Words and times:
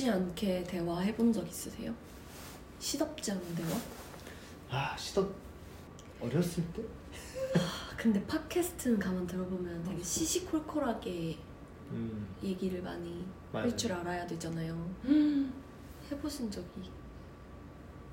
시덥지 0.00 0.10
않게 0.10 0.64
대화해 0.64 1.14
본 1.14 1.30
적 1.30 1.46
있으세요? 1.46 1.92
시덥지 2.78 3.32
않은 3.32 3.54
대화? 3.54 3.68
아 4.70 4.96
시도 4.96 5.30
어렸을 6.22 6.64
때? 6.72 6.82
아, 7.54 7.94
근데 7.98 8.24
팟캐스트는 8.26 8.98
가만 8.98 9.26
들어보면 9.26 9.84
되게 9.84 10.02
시시콜콜하게 10.02 11.36
음 11.90 12.26
얘기를 12.42 12.80
많이. 12.80 13.26
할 13.52 13.76
줄 13.76 13.92
알아야 13.92 14.26
되잖아요. 14.26 14.72
음. 15.04 15.52
해보신 16.10 16.50
적이 16.50 16.90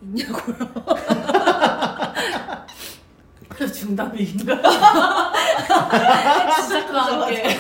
있냐고요? 0.02 0.56
중답인가? 3.74 4.56
시작과 6.64 7.02
함께 7.02 7.58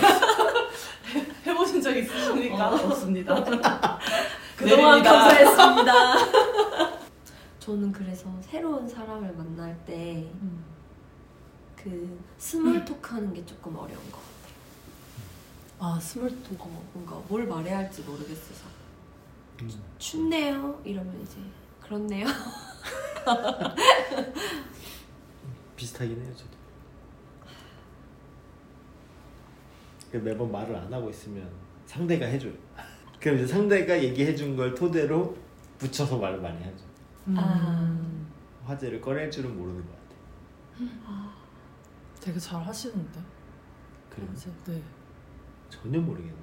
해보신 1.45 1.81
적 1.81 1.95
있으십니까? 1.95 2.73
없습니다. 2.75 3.35
그동안 4.57 5.03
내립니다. 5.03 5.11
감사했습니다. 5.11 6.97
저는 7.59 7.91
그래서 7.91 8.29
새로운 8.41 8.87
사람을 8.87 9.33
만날 9.33 9.77
때 9.85 10.29
그 11.77 12.19
small 12.37 12.83
talk 12.83 13.13
하는 13.15 13.33
게 13.33 13.45
조금 13.45 13.73
어려운 13.77 14.01
것 14.11 14.19
같아요. 14.19 14.27
아 15.79 15.97
small 15.99 16.29
talk. 16.29 16.59
어, 16.59 16.83
뭔가 16.93 17.15
뭘 17.29 17.47
말해야 17.47 17.77
할지 17.77 18.01
모르겠어서. 18.01 18.65
음. 19.61 19.71
춥네요? 19.97 20.81
이러면 20.83 21.21
이제 21.21 21.37
그렇네요. 21.81 22.25
비슷하긴 25.77 26.21
해요 26.21 26.33
저도 26.35 26.49
그 30.11 30.17
매번 30.17 30.51
말을 30.51 30.75
안 30.75 30.93
하고 30.93 31.09
있으면 31.09 31.49
상대가 31.85 32.25
해줘요 32.25 32.51
그럼 33.27 33.39
이제 33.39 33.47
상대가 33.53 34.01
얘기해 34.01 34.33
준 34.37 34.55
걸 34.55 34.73
토대로 34.73 35.35
붙여서 35.79 36.17
말을 36.17 36.39
많이 36.39 36.63
하죠 36.63 36.85
아. 37.35 37.99
화제를 38.63 39.01
꺼낼 39.01 39.29
줄은 39.29 39.57
모르는 39.57 39.83
것 39.85 39.91
같아요 39.91 41.27
되게 42.21 42.39
잘 42.39 42.61
하시는데. 42.63 43.19
그래요? 44.09 44.29
네. 44.67 44.81
전혀 45.69 45.99
모르겠는데 45.99 46.41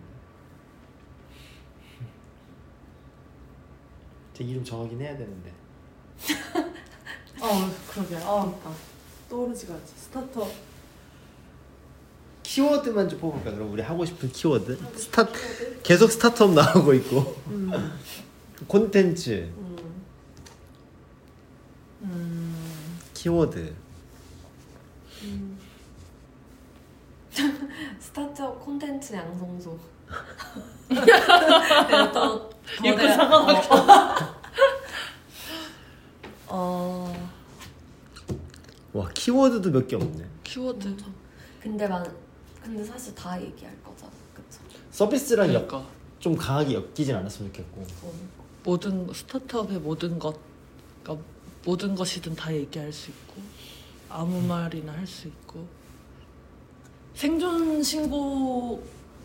제 4.35 4.45
이름 4.45 4.63
정하긴 4.65 5.01
해야 5.01 5.17
되는데 5.17 5.53
어 7.41 7.71
그러게. 7.91 8.17
아 8.17 8.55
떠오르지가 9.31 9.73
않지. 9.75 9.95
스타터. 9.97 10.47
키워드만 12.55 13.09
좀 13.09 13.19
뽑을까 13.19 13.51
그럼 13.51 13.73
우리 13.73 13.83
하고 13.83 14.05
싶은 14.05 14.31
키워드 14.31 14.79
스타 14.97 15.27
계속 15.83 16.09
스타트업 16.13 16.53
나오고 16.53 16.95
있고 16.95 17.37
음. 17.49 17.99
콘텐츠 18.69 19.51
음. 19.57 19.77
음. 22.03 22.99
키워드 23.13 23.75
음. 25.25 25.59
스타트업 27.99 28.65
콘텐츠 28.65 29.13
양성소. 29.15 29.77
또 32.13 32.51
입구 32.85 32.97
거대한- 32.97 33.17
상관없어. 33.17 33.75
어. 36.47 37.31
와 38.93 39.09
키워드도 39.13 39.71
몇 39.73 39.89
개 39.89 39.97
없네 39.97 40.25
키워드. 40.45 40.97
근데 41.61 41.89
만 41.89 42.07
근데 42.65 42.83
사실 42.83 43.15
다 43.15 43.41
얘기할 43.41 43.77
거잖아, 43.83 44.11
그쵸? 44.35 44.61
서비스랑 44.91 45.53
엮, 45.53 45.67
그러니까 45.69 45.87
좀 46.19 46.35
강하게 46.35 46.75
엮이진 46.75 47.15
않았으면 47.15 47.53
좋겠고 47.53 47.83
어. 48.03 48.13
모든 48.65 49.13
스타트업의 49.13 49.79
모든 49.81 50.19
것, 50.19 50.35
그러니까 51.03 51.27
모든 51.67 51.95
것이든 51.95 52.35
다 52.35 52.53
얘기할 52.55 52.91
수 52.93 53.11
있고 53.11 53.43
아무 54.09 54.41
말이나 54.41 54.93
할 54.93 55.07
수 55.07 55.29
있고 55.29 55.67
생존 57.15 57.83
신고 57.83 58.83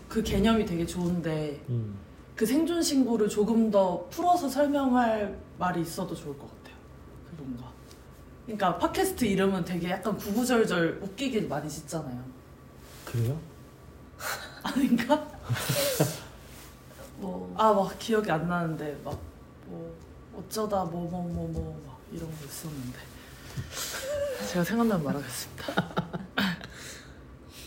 그 0.10 0.22
개념이 0.22 0.66
되게 0.66 0.86
좋은데 0.86 1.64
음. 1.70 1.98
그 2.36 2.46
생존 2.46 2.82
신고를 2.84 3.30
조금 3.30 3.72
더 3.72 4.06
풀어서 4.10 4.48
설명할 4.50 5.38
말이 5.58 5.82
있어도 5.82 6.14
좋을 6.14 6.38
것 6.38 6.48
같아요. 6.58 6.76
그 7.30 7.42
뭔가. 7.42 7.72
그러니까 8.46 8.78
팟캐스트 8.78 9.26
이름은 9.26 9.64
되게 9.66 9.90
약간 9.92 10.18
구구절절 10.18 11.00
웃기게 11.02 11.42
많이 11.42 11.70
짓잖아요. 11.70 12.24
그래요? 13.12 13.38
아닌가? 14.64 15.28
뭐 17.20 17.50
아 17.58 17.74
막 17.74 17.98
기억이 18.00 18.30
안 18.32 18.48
나는데 18.48 19.00
막 19.04 19.18
뭐 19.68 19.94
어쩌다 20.36 20.84
뭐 20.86 21.04
뭐 21.10 21.22
뭐 21.30 21.48
뭐 21.52 21.76
막 21.86 21.98
이런 22.12 22.28
거 22.30 22.46
있었는데 22.46 22.98
제가 24.52 24.64
생각나면 24.64 25.04
말하겠습니다. 25.04 25.66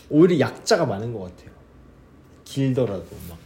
오히려 0.09 0.39
약자가 0.39 0.85
많은 0.85 1.13
것 1.13 1.21
같아요 1.23 1.51
길더라도 2.45 3.05
막 3.29 3.37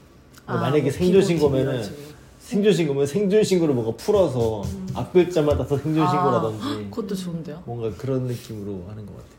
아, 0.48 0.56
만약에 0.58 0.84
뭐 0.84 0.92
생존신고면은 0.92 2.08
생존신고면 2.40 3.06
생존신고를 3.06 3.74
뭔가 3.76 3.96
풀어서 3.98 4.62
음. 4.64 4.88
앞 4.96 5.12
글자마다 5.14 5.66
더 5.68 5.78
생존신고라든지 5.78 6.64
아, 6.66 6.90
그것도 6.90 7.14
좋은데요. 7.16 7.62
뭔가 7.66 7.96
그런 7.98 8.24
느낌으로 8.24 8.86
하는 8.90 9.06
것 9.06 9.14
같아요 9.18 9.38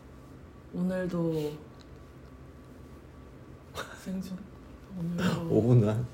오늘도 0.75 1.53
생존 4.09 4.39
오분한 5.51 6.07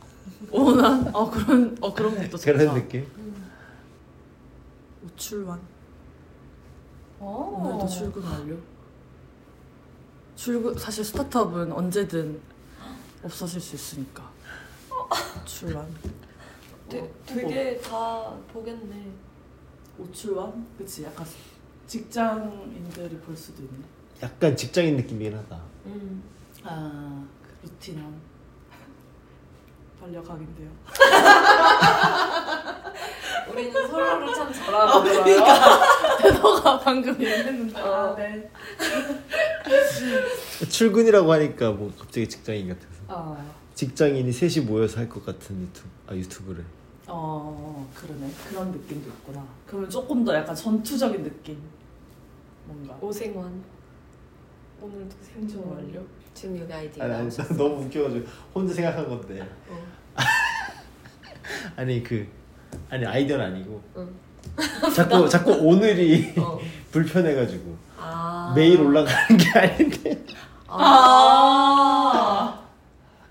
오난 0.50 1.14
어 1.14 1.30
그런 1.30 1.76
어 1.80 1.94
그런 1.94 2.14
것도 2.16 2.36
좋다. 2.36 2.52
그런 2.52 2.74
느낌 2.74 3.06
우출완 5.04 5.60
어. 7.20 7.60
오늘도 7.62 7.88
출근 7.88 8.22
완료. 8.24 8.56
출근 10.36 10.74
사실 10.76 11.04
스타트업은 11.04 11.72
언제든 11.72 12.38
없어질 13.22 13.60
수 13.60 13.76
있으니까. 13.76 14.28
우출완. 15.42 15.86
되, 16.88 17.10
되게 17.24 17.78
다 17.78 18.34
보겠네. 18.52 19.10
우출완? 19.98 20.66
그치 20.76 21.04
약간 21.04 21.24
직장인들이 21.86 23.16
볼 23.18 23.34
수도 23.36 23.62
있네. 23.62 23.78
약간 24.22 24.56
직장인 24.56 24.96
느낌이긴 24.96 25.36
하다 25.38 25.60
음. 25.86 26.22
아, 26.64 27.24
그 27.42 27.43
루틴한 27.64 28.20
반려각인데요. 30.00 30.70
우리는 33.50 33.72
서로를 33.88 34.34
참 34.34 34.48
아, 34.48 34.52
잘알아들어요. 34.52 35.24
그러니까 35.24 36.18
태도가 36.22 36.78
방금 36.80 37.12
얘기했는데. 37.14 37.80
어. 37.80 38.12
아, 38.12 38.16
네. 38.16 38.50
출근이라고 40.68 41.32
하니까 41.32 41.72
뭐 41.72 41.90
갑자기 41.98 42.28
직장인 42.28 42.68
같아서 42.68 42.88
아, 43.08 43.36
직장인이 43.74 44.30
셋이 44.32 44.64
모여서 44.66 44.98
할 44.98 45.08
것 45.08 45.24
같은 45.24 45.62
유튜브 45.62 45.88
아 46.06 46.14
유튜브를 46.14 46.64
어, 47.06 47.88
그러네. 47.94 48.30
그런 48.48 48.70
느낌도 48.72 49.08
있구나. 49.10 49.44
그러면 49.66 49.90
조금 49.90 50.24
더 50.24 50.34
약간 50.34 50.54
전투적인 50.54 51.22
느낌. 51.22 51.58
뭔가. 52.64 52.96
오생환. 53.00 53.62
오늘도 54.80 55.14
생존 55.22 55.64
완료. 55.70 56.00
지금 56.34 56.58
여기 56.60 56.72
아이디어 56.72 57.04
아니, 57.04 57.14
아니. 57.14 57.28
너무 57.56 57.84
웃겨가지고 57.84 58.26
혼자 58.54 58.74
생각한 58.74 59.08
건데 59.08 59.40
어. 59.68 59.78
아니 61.76 62.02
그 62.02 62.26
아니 62.90 63.06
아이디어는 63.06 63.46
아니고 63.46 63.82
응. 63.96 64.14
자꾸 64.94 65.28
자꾸 65.28 65.52
오늘이 65.52 66.34
어. 66.38 66.58
불편해가지고 66.90 67.76
아. 67.98 68.52
매일 68.54 68.80
올라가는 68.80 69.36
게 69.38 69.58
아닌데 69.58 70.24
아. 70.66 72.60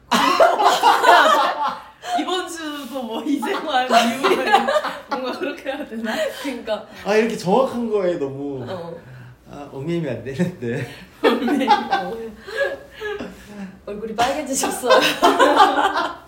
이번 2.19 2.47
주도 2.47 3.03
뭐 3.03 3.23
이생활 3.23 3.87
이후에 3.89 4.45
뭔가 5.09 5.31
그렇게 5.39 5.71
해야 5.71 5.85
되나? 5.85 6.13
그러니까. 6.41 6.85
아 7.05 7.15
이렇게 7.15 7.35
정확한 7.35 7.89
거에 7.89 8.17
너무 8.17 8.63
어. 8.69 8.95
아 9.53 9.69
얽매이면 9.71 10.17
안 10.17 10.23
되는데 10.23 10.87
어. 11.21 12.13
얼굴이 13.85 14.15
빨개지셨어요. 14.15 14.99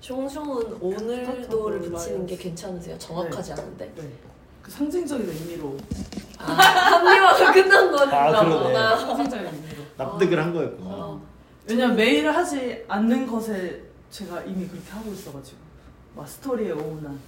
종종은 0.00 0.78
오늘도를 0.80 1.80
붙이는 1.82 2.26
게 2.26 2.36
괜찮으세요? 2.36 2.96
정확하지 2.98 3.52
않은데. 3.52 3.92
네. 3.94 4.10
그 4.62 4.70
상징적인 4.70 5.28
의미로. 5.28 5.76
합리화가 6.38 7.52
끝난 7.52 7.92
거니까. 7.92 8.26
아, 8.28 8.42
그러네. 8.44 8.74
상징적인 8.98 9.46
의미로. 9.46 9.82
납득을 9.98 10.42
한 10.42 10.54
거였구나 10.54 10.88
어. 10.90 11.20
왜냐면 11.68 11.94
매일 11.96 12.26
하지 12.30 12.82
않는 12.88 13.26
것에 13.26 13.82
제가 14.10 14.40
이미 14.44 14.66
그렇게 14.66 14.90
하고 14.92 15.12
있어가지고 15.12 15.58
막 16.16 16.26
스토리에 16.26 16.70
오운한 16.70 17.20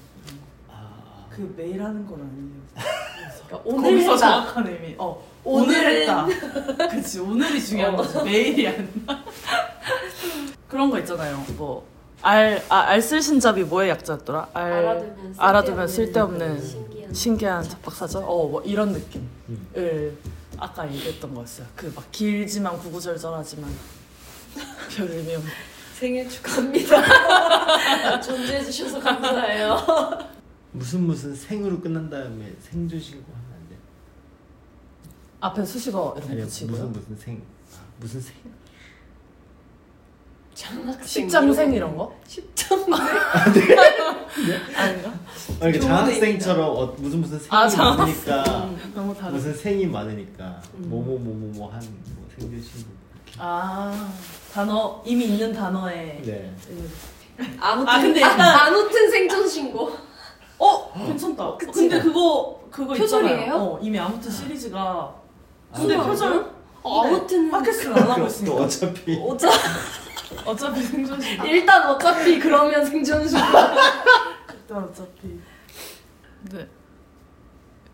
아, 0.70 1.26
그 1.28 1.52
매일 1.54 1.82
하는 1.82 2.06
건 2.06 2.20
아니에요. 2.20 2.62
그러니까 3.46 3.60
오늘 3.64 3.90
거기서 3.90 4.12
했다. 4.14 4.16
정확한 4.30 4.66
의미. 4.68 4.94
어 4.98 5.22
오늘 5.44 5.74
오늘은- 5.76 6.00
했다. 6.00 6.88
그치 6.88 7.18
오늘이 7.20 7.64
중요한 7.64 7.94
어. 7.94 7.96
거지 7.98 8.22
매일이 8.22 8.68
아니라. 8.68 8.86
그런 10.68 10.90
거 10.90 10.98
있잖아요. 11.00 11.44
뭐 11.56 11.86
알, 12.22 12.62
아, 12.68 12.78
알쓸신잡이 12.82 13.64
뭐의 13.64 13.90
약자였더라? 13.90 14.48
알, 14.54 14.72
알아두면 14.72 15.34
알아두면 15.36 15.88
쓸데없는 15.88 16.60
쓸데없는 16.60 16.68
신기한 16.70 17.14
신기한 17.14 17.62
잡박사전? 17.64 18.22
어, 18.24 18.46
뭐 18.46 18.62
이런 18.62 18.92
느낌을 18.92 19.26
음. 19.76 20.18
아까 20.58 20.86
얘기했던 20.92 21.34
거였어요. 21.34 21.66
그 21.74 21.92
막 21.94 22.04
길지만 22.12 22.78
구구절절하지만 22.78 23.68
별 24.96 25.10
의미 25.10 25.34
없는. 25.34 25.50
생일 25.98 26.28
축하합니다. 26.28 28.20
존재해 28.22 28.64
주셔서 28.64 29.00
감사해요. 29.00 30.18
무슨 30.72 31.02
무슨 31.06 31.34
생으로 31.34 31.80
끝난 31.80 32.08
다음에 32.08 32.52
생존 32.60 32.98
신고 32.98 33.30
하면 33.32 33.44
안 33.62 33.68
돼? 33.68 33.76
앞에 35.40 35.64
수식어 35.64 36.14
이런 36.16 36.28
거 36.28 36.32
아니 36.34 36.42
붙이고요. 36.42 36.70
무슨 36.86 36.92
무슨 36.92 37.16
생 37.16 37.42
아, 37.74 37.78
무슨 38.00 38.20
생 38.20 38.34
장학생 40.54 41.06
십장생 41.24 41.72
이런 41.72 41.96
거? 41.96 42.14
십장생 42.26 42.94
아닌가? 44.76 45.14
아니 45.60 45.72
그 45.72 45.80
좋은 45.80 45.80
장학생처럼 45.80 46.70
어, 46.76 46.86
무슨 46.98 47.20
무슨 47.20 47.38
생이 47.38 47.50
아, 47.50 47.68
장학생. 47.68 48.06
많으니까 48.34 48.70
너무 48.94 49.14
다르 49.14 49.32
무슨 49.34 49.54
생이 49.54 49.86
많으니까 49.86 50.60
음. 50.74 50.88
뭐뭐 50.88 51.18
뭐뭐뭐 51.18 51.72
한 51.72 51.80
뭐 52.16 52.28
생존 52.38 52.62
신고 52.62 52.90
아, 53.38 54.12
단어, 54.52 55.02
이미 55.06 55.24
있는 55.26 55.52
단어에. 55.52 56.20
네 56.22 56.54
아무튼 57.58 57.88
아, 57.92 58.00
근데 58.00 58.22
아무튼 58.22 59.10
생존 59.10 59.48
신고. 59.48 60.11
어, 60.94 61.06
괜찮다. 61.06 61.56
그치? 61.56 61.72
근데 61.88 62.00
그거, 62.00 62.60
그거 62.70 62.94
표절이에요? 62.94 63.38
있잖아요. 63.40 63.56
어, 63.56 63.78
이미 63.80 63.98
아무튼 63.98 64.30
시리즈가. 64.30 65.14
아, 65.72 65.76
근데? 65.76 65.96
표절? 65.96 66.52
어, 66.82 67.04
아무튼 67.06 67.50
팟캐스트를 67.50 67.98
안 67.98 68.10
하고 68.10 68.20
또 68.22 68.26
있으니까. 68.26 68.56
어차피 68.56 69.18
어차 69.22 69.48
어차피 70.46 70.82
생존식. 70.82 71.44
일단 71.44 71.88
어차피 71.90 72.38
그러면 72.38 72.84
생존 72.84 73.26
신고. 73.26 73.44
일단 74.52 74.84
어차피. 74.84 75.38
네. 76.50 76.68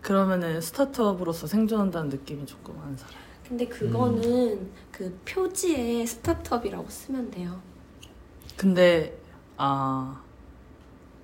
그러면은 0.00 0.60
스타트업으로서 0.60 1.46
생존한다는 1.46 2.08
느낌이 2.08 2.46
조금 2.46 2.80
안 2.80 2.96
살아요. 2.96 3.18
근데 3.46 3.66
그거는 3.66 4.70
그 4.92 5.18
표지에 5.26 6.04
스타트업이라고 6.06 6.88
쓰면 6.88 7.30
돼요. 7.30 7.60
근데 8.56 9.18
아 9.56 10.20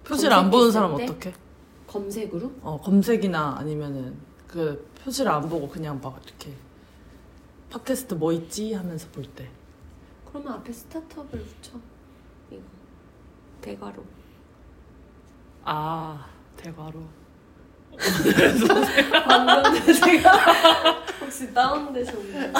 표지를 0.05 0.33
안 0.33 0.51
보는 0.51 0.71
사람 0.71 0.91
검색했을 0.93 1.15
어떻게? 1.15 1.44
검색으로? 1.95 2.53
어 2.63 2.81
검색이나 2.81 3.57
아니면은 3.59 4.17
그 4.49 4.91
표지를 5.03 5.31
안 5.31 5.49
보고 5.49 5.69
그냥 5.69 6.01
막 6.03 6.21
이렇게 6.27 6.53
팟캐스트 7.71 8.15
뭐 8.15 8.33
있지 8.33 8.73
하면서 8.75 9.07
볼 9.13 9.25
때. 9.25 9.49
그러면 10.29 10.55
앞에 10.55 10.73
스타트업을 10.73 11.39
붙여. 11.39 11.79
이거 12.51 12.61
대괄호. 13.61 14.05
아 15.65 16.27
대괄호. 16.57 17.01
방금 19.29 19.95
제가 19.95 20.33
혹시 21.21 21.55
다운되셨나요? 21.55 22.53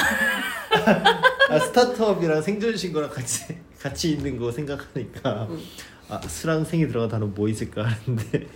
아, 1.51 1.59
스타트업이랑 1.59 2.41
생존 2.41 2.77
신고랑 2.77 3.11
같이 3.11 3.59
같이 3.81 4.13
있는 4.13 4.39
거 4.39 4.53
생각하니까 4.53 5.49
응. 5.51 5.59
아 6.09 6.21
수랑 6.21 6.65
생이 6.65 6.87
들어간 6.87 7.09
단어 7.09 7.27
뭐 7.27 7.49
있을까 7.49 7.85
하는데 7.85 8.47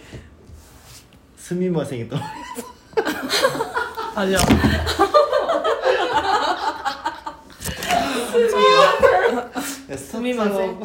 스미마 1.48 1.82
생이 1.82 2.06
떠 2.10 2.16
아니야. 4.14 4.36
스미마 9.96 10.44
생. 10.50 10.80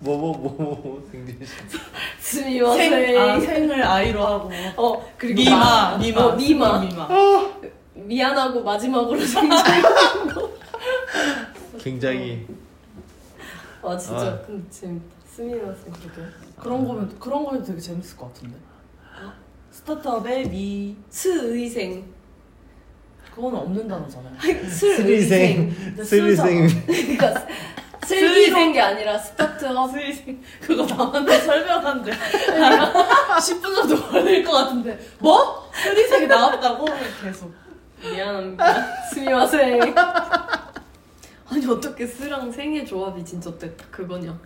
뭐뭐 0.00 0.32
뭐뭐 0.38 1.08
생존 1.10 1.38
신고 2.20 2.72
스미마셍. 2.72 2.76
생, 2.88 3.18
아, 3.18 3.40
생을 3.40 3.82
아이로 3.82 4.26
하고. 4.26 4.50
어 4.76 5.12
그리고 5.18 5.36
미마, 5.40 5.58
마- 5.58 5.98
미마, 5.98 6.22
어, 6.24 6.36
미마. 6.36 6.78
미마. 6.80 7.08
미안하고 7.94 8.62
마지막으로 8.62 9.20
생존. 9.20 9.58
굉장히 11.80 12.46
아 13.82 13.96
진짜 13.96 14.20
아. 14.26 14.38
근데 14.46 14.70
재밌다. 14.70 15.04
스미마셍. 15.26 15.76
그런 16.60 16.86
거면 16.86 17.18
그런 17.18 17.44
거면 17.44 17.64
되게 17.64 17.80
재밌을 17.80 18.16
것 18.16 18.32
같은데. 18.32 18.56
어? 19.70 19.72
스타트업의 19.72 20.48
미 20.48 20.96
스의생. 21.08 22.04
그거는 23.34 23.58
없는 23.60 23.86
단어잖아요. 23.88 24.34
슬의생. 24.68 25.74
근데 25.74 26.04
스리생 26.04 26.68
그러니까 26.86 27.46
슬기로운 28.04 28.72
게 28.72 28.80
아니라 28.80 29.16
스타트업. 29.16 29.90
스위생 29.92 30.42
그거 30.60 30.84
나한테 30.84 31.38
설명한대 31.38 32.10
10분 32.12 33.62
정도 33.74 34.02
걸릴 34.08 34.42
것 34.42 34.52
같은데 34.52 34.98
뭐? 35.20 35.70
스위생이 35.72 36.26
나왔다고? 36.26 36.84
계속 37.22 37.52
미안합니다. 38.02 39.06
스미마셍. 39.14 39.94
아니 41.52 41.66
어떻게 41.68 42.06
스랑 42.06 42.50
생의 42.50 42.84
조합이 42.86 43.24
진짜 43.24 43.50
딱 43.58 43.70
그거냐? 43.90 44.36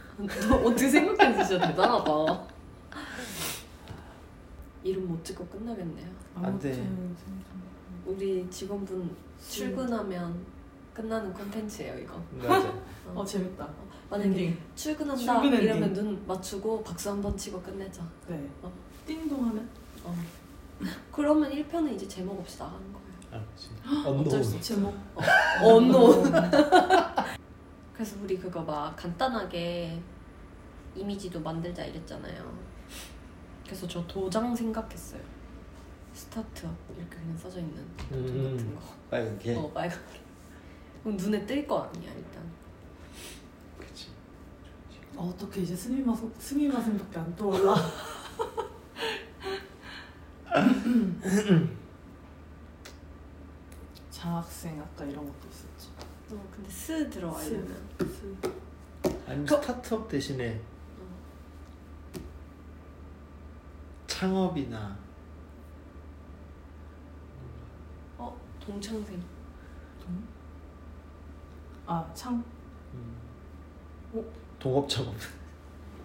너 0.49 0.56
어떻게 0.56 0.88
생각했는지 0.88 1.49
진짜 1.49 1.67
대단하다. 1.69 2.53
이름 4.84 5.08
못 5.08 5.25
찍고 5.25 5.46
끝나겠네요. 5.46 6.06
안 6.36 6.58
돼. 6.58 6.72
아무튼 6.72 7.16
우리 8.06 8.48
직원분 8.50 9.16
출근하면 9.40 10.44
끝나는 10.92 11.32
콘텐츠예요 11.32 11.98
이거. 11.98 12.22
맞아 12.46 12.72
어 13.14 13.25
재밌다 13.25 13.69
만약에 14.10 14.28
엔딩 14.28 14.58
출근한다 14.76 15.40
출근. 15.40 15.60
이러면 15.62 15.92
눈 15.94 16.26
맞추고 16.26 16.82
박수 16.84 17.10
한 17.10 17.22
번 17.22 17.36
치고 17.36 17.60
끝내자. 17.62 18.06
네 18.28 18.48
어. 18.62 18.70
띵동 19.06 19.44
하면 19.48 19.69
어. 20.04 20.14
그러면 21.10 21.50
1편은 21.50 21.94
이제 21.94 22.06
제목 22.06 22.38
없이 22.40 22.58
나가는 22.58 22.80
거예요. 22.92 23.44
아수 23.54 24.08
언노운 24.08 24.37
없지. 24.38 24.60
제목 24.60 24.94
언노. 25.62 26.22
그래서 27.94 28.16
우리 28.22 28.37
그거 28.38 28.60
막 28.62 28.94
간단하게 28.96 29.98
이미지도 30.94 31.40
만들자 31.40 31.84
이랬잖아요. 31.87 32.74
그래서 33.64 33.87
저 33.88 34.06
도장 34.06 34.55
생각했어요. 34.55 35.20
스타트업 36.12 36.72
이렇게 36.96 37.16
그냥 37.16 37.37
써져 37.37 37.58
있는 37.61 37.75
도장 37.96 38.19
음. 38.37 38.50
같은 38.56 38.75
거. 38.75 38.81
빨갛게 39.11 39.55
어 39.56 39.70
빨갛게. 39.72 40.20
그럼 41.02 41.16
눈에 41.16 41.44
뜰 41.47 41.66
거 41.66 41.83
아니야 41.83 42.12
일단. 42.12 42.42
그치 43.78 44.09
어, 45.16 45.28
어떻게 45.35 45.62
이제 45.62 45.75
스미마 45.75 46.14
스미마 46.38 46.80
생밖에 46.80 47.18
안 47.18 47.37
떠올라 47.37 47.75
장학생 54.11 54.80
아까 54.80 55.04
이런 55.04 55.25
것도 55.26 55.49
있었죠 55.50 55.90
어 56.33 56.49
근데 56.54 56.71
스 56.71 57.11
들어가려면. 57.11 57.76
아니면 59.26 59.47
그- 59.47 59.54
스타트업 59.56 60.09
대신에 60.09 60.61
창업이나. 64.25 64.97
어 68.16 68.35
동창생. 68.64 69.23
아창? 71.87 72.43
음, 72.95 73.16
어? 74.14 74.25
동업 74.59 74.88
창업. 74.88 75.14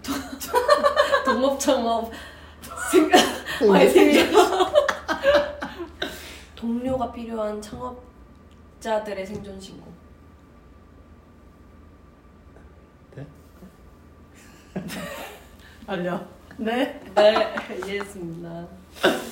동업창업. 1.26 2.12
생각 2.92 3.22
아니 3.74 3.88
생각. 3.90 4.74
동료가 6.58 7.10
필요한 7.14 7.62
창업자들의 7.62 9.26
생존 9.26 9.58
신고. 9.62 9.94
네? 13.16 13.26
알려 15.88 16.39
네? 16.60 17.00
네 17.16 17.56
이해했습니다. 17.86 18.50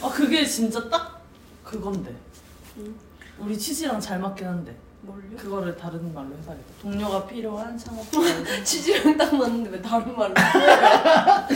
아 0.01 0.10
그게 0.13 0.46
진짜 0.46 0.89
딱 0.89 1.22
그건데. 1.63 2.15
응. 2.77 2.96
우리 3.39 3.57
취지랑 3.57 4.00
잘 4.00 4.19
맞긴 4.19 4.48
한데. 4.48 4.75
뭘요? 5.01 5.38
그거를 5.38 5.77
다른 5.77 6.13
말로 6.13 6.29
해봐야겠다 6.41 6.81
동료가 6.81 7.27
필요한 7.27 7.77
창업자 7.77 8.19
취지랑 8.63 9.15
딱 9.19 9.34
맞는데 9.36 9.69
왜 9.69 9.81
다른 9.81 10.15
말로 10.17 10.34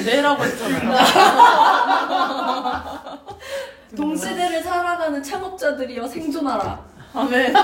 네라고 0.06 0.44
했잖아요. 0.46 0.98
동시대를 3.96 4.62
살아가는 4.63 5.22
창업자들이여 5.24 6.08
생존하라. 6.08 6.86
아멘 7.13 7.54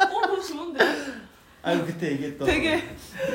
어 0.00 0.20
그거 0.22 0.40
좋은데 0.40 0.84
아 1.62 1.74
그때 1.84 2.12
얘기했던 2.12 2.46
되게- 2.46 2.82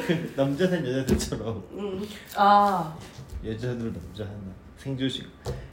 그 0.08 0.34
남자 0.36 0.67
산 0.67 0.86
여자들처럼 0.86 1.63
응. 1.74 2.01
아 2.36 2.98
여자들 3.44 3.94
남자 3.94 4.25
하나 4.25 4.53
생조식 4.77 5.27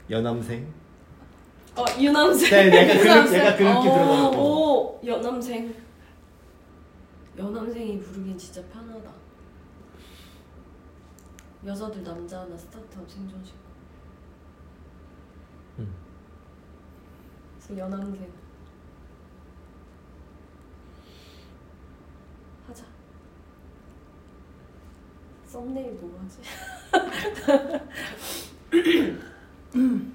여남생 0.09 0.71
어 1.75 1.83
유남생 1.99 2.69
네, 2.69 2.89
약간 2.99 3.25
그. 3.25 3.35
약간 3.37 3.57
그 3.57 3.63
느낌 3.63 3.67
어, 3.67 3.81
들어가고. 3.81 4.37
오 4.37 5.01
연남생 5.05 5.73
여남생이 7.35 7.99
부르긴 7.99 8.37
진짜 8.37 8.61
편하다. 8.71 9.11
여자들 11.65 12.03
남자 12.03 12.41
하나 12.41 12.55
스타트업 12.55 13.09
생존식. 13.09 13.55
음. 15.79 15.91
그래서 17.57 17.81
여남생 17.81 18.29
썸네일 25.53 25.91
뭐 26.01 26.19
하지? 26.19 26.39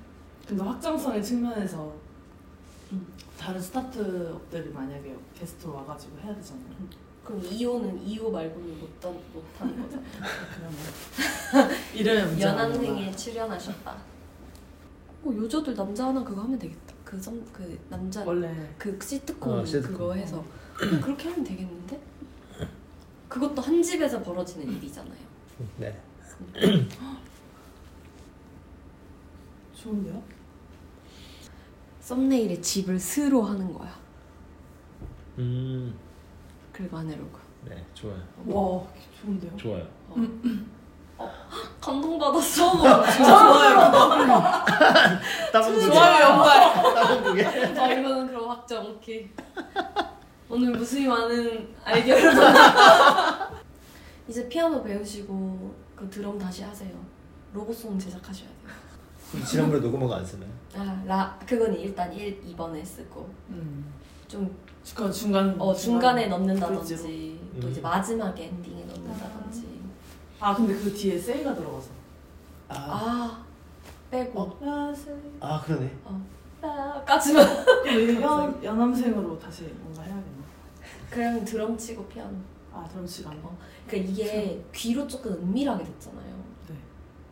근데 0.49 0.63
확장성의 0.63 1.23
측면에서 1.23 1.95
음. 2.91 3.07
다른 3.39 3.61
스타트업들이 3.61 4.71
만약에 4.71 5.15
게스트로 5.39 5.75
와가지고 5.75 6.19
해야 6.19 6.35
되잖아요. 6.35 6.67
그럼 7.25 7.41
2호는 7.43 8.05
2호 8.05 8.31
말고는 8.33 8.81
못, 8.81 9.01
던- 9.01 9.21
못 9.33 9.45
하는 9.59 9.81
거잖아. 9.83 10.03
그러면 10.57 11.71
이름의 11.95 12.27
문제가 12.27 12.51
연한생에 12.53 13.15
출연하셨다. 13.15 13.93
어, 15.25 15.33
여자들 15.45 15.75
남자 15.75 16.07
하나 16.07 16.25
그거 16.25 16.41
하면 16.43 16.59
되겠다. 16.59 16.95
그, 17.05 17.21
썸, 17.21 17.45
그 17.53 17.79
남자 17.89 18.25
원래 18.25 18.75
그 18.77 18.99
시트콤 19.01 19.53
어, 19.53 19.65
시트콤. 19.65 19.93
그거 19.93 20.15
해서 20.15 20.43
그렇게 20.77 21.29
하면 21.29 21.45
되겠는데? 21.45 22.01
그것도 23.29 23.61
한 23.61 23.83
집에서 23.83 24.23
벌어지는 24.23 24.73
일이잖아요. 24.73 25.28
네. 25.77 26.01
좋은데요? 29.75 30.23
썸네일에 32.01 32.61
집을 32.61 32.99
스로 32.99 33.43
하는 33.43 33.73
거야. 33.73 33.93
음. 35.39 35.95
그리고 36.73 36.97
아내로그. 36.99 37.39
네, 37.65 37.85
좋아요. 37.95 38.21
와 38.47 38.83
좋은데요? 39.21 39.57
좋아요. 39.57 39.87
감동받았어. 41.81 42.73
좋아요. 43.13 43.93
다른 45.53 45.75
두 45.75 45.81
개. 45.81 45.93
좋아요 45.93 46.23
연말. 46.25 46.95
다른 46.95 47.25
두 47.25 47.35
개. 47.35 47.45
아 47.45 47.93
이거는 47.93 48.29
그럼 48.29 48.49
확정 48.51 48.87
오케이. 48.87 49.29
오늘 50.49 50.71
무수히 50.73 51.07
많은 51.07 51.75
아이디어를 51.85 52.35
받았다. 52.35 53.38
이제 54.29 54.49
피아노 54.49 54.83
배우시고 54.83 55.75
그 55.97 56.09
드럼 56.11 56.39
다시 56.39 56.63
하세요. 56.63 56.95
로고송 57.53 57.99
제작하셔야 57.99 58.49
돼요. 58.49 58.73
그럼 59.31 59.45
지난번에 59.45 59.81
녹음한 59.81 60.09
거안 60.09 60.25
쓰나요? 60.25 60.51
아, 60.75 61.03
라 61.07 61.39
그건 61.47 61.75
일단 61.75 62.13
1, 62.13 62.43
2번에 62.43 62.85
쓰고 62.85 63.29
음. 63.51 63.85
좀 64.29 64.69
그 64.95 65.13
중간 65.13 65.61
어, 65.61 65.75
중간에 65.75 66.29
그렇죠. 66.29 66.39
넣는다든지 66.45 67.41
또 67.61 67.67
음. 67.67 67.71
이제 67.71 67.81
마지막에 67.81 68.47
엔딩에 68.47 68.85
넣는다든지 68.85 69.81
아 70.41 70.55
근데 70.55 70.75
그 70.75 70.93
뒤에 70.93 71.19
세이가 71.19 71.55
들어가서. 71.55 71.91
아, 72.69 72.75
아 72.75 73.45
빼고 74.11 74.41
어? 74.41 74.95
아 75.41 75.61
그러네. 75.65 75.97
아, 76.61 77.03
까지만 77.07 77.47
그럼 77.85 78.23
연 78.23 78.65
연남생으로 78.65 79.39
다시 79.39 79.65
뭔가 79.81 80.03
해야겠네. 80.03 80.39
그냥 81.11 81.45
드럼 81.45 81.77
치고 81.77 82.07
피아노 82.07 82.37
아 82.85 83.07
시간. 83.07 83.33
어. 83.43 83.57
그러니까 83.87 84.11
이게 84.13 84.65
귀로 84.75 85.07
조금 85.09 85.33
은밀하게 85.33 85.85
듣잖아요 85.85 86.45
네. 86.69 86.77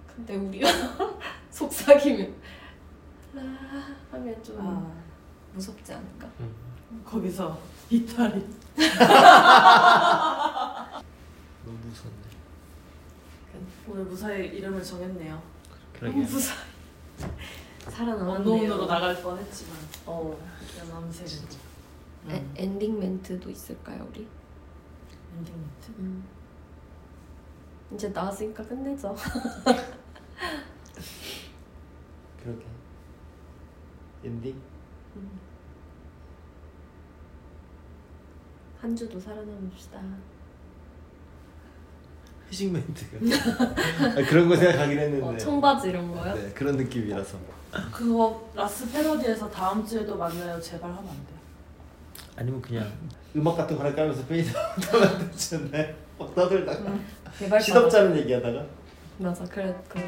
근데 0.06 0.36
우리가 0.36 0.68
속삭이면 1.50 2.34
라 3.34 3.42
하면 4.12 4.42
좀 4.42 4.58
아 4.60 4.92
무섭지 5.54 5.92
않을까? 5.94 6.28
거기서 7.04 7.58
이탈이. 7.90 8.46
너무 11.64 11.78
무섭네. 11.84 12.16
오늘 13.88 14.04
무사히 14.04 14.48
이름을 14.48 14.82
정했네요. 14.82 15.42
그러게. 15.98 16.18
무사히 16.18 16.58
살아남았네요 17.88 18.52
언론으로 18.54 18.86
나갈 18.86 19.22
뻔했지만 19.22 19.76
어. 20.06 20.36
연남생. 20.78 21.26
에, 22.28 22.44
엔딩 22.56 22.98
멘트도 22.98 23.48
있을까요 23.50 24.06
우리? 24.10 24.26
엔딩 25.36 25.54
멘트. 25.54 25.90
음. 26.00 26.24
이제 27.94 28.08
나왔으니까 28.08 28.64
끝내자 28.64 29.14
그러게. 32.42 32.64
엔딩? 34.24 34.60
한 38.80 38.94
주도 38.94 39.18
살아남읍시다 39.20 40.00
회식 42.48 42.70
멘트가. 42.72 43.18
아, 44.10 44.14
그런 44.28 44.48
거 44.48 44.56
생각하긴 44.56 44.98
했는데. 44.98 45.26
어, 45.26 45.36
청바지 45.36 45.88
이런 45.88 46.12
거요? 46.12 46.34
네, 46.34 46.50
그런 46.52 46.76
느낌이라서. 46.76 47.38
그거 47.92 48.48
라스 48.54 48.90
패러디에서 48.92 49.50
다음 49.50 49.84
주에도 49.84 50.16
만나요 50.16 50.60
제발 50.60 50.88
하면 50.90 51.08
안 51.10 51.26
돼요. 51.26 51.35
아니면 52.36 52.60
그냥 52.60 52.86
음악 53.34 53.56
같은 53.56 53.76
거 53.76 53.84
하나 53.84 53.94
깔면서 53.94 54.24
fade 54.26 54.50
하면 54.56 55.30
되지 55.30 55.56
않나요? 55.56 55.94
막 56.18 56.32
떠들다가. 56.34 57.60
시덥잖은 57.60 58.16
얘기하다가? 58.18 58.64
맞아 59.18 59.44
그래 59.44 59.74
그래 59.88 60.02